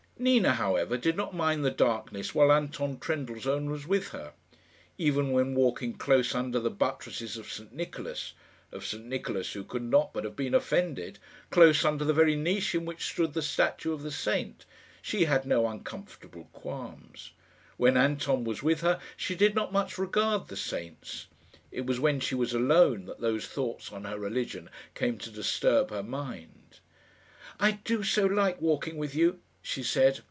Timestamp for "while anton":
2.35-2.99